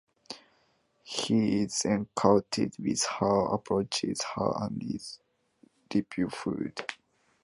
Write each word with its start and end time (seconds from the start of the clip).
He 1.03 1.61
is 1.61 1.85
enchanted 1.85 2.73
with 2.79 3.03
her, 3.19 3.45
approaches 3.53 4.23
her, 4.33 4.51
and 4.59 4.81
is 4.81 5.19
rebuffed. 5.93 6.97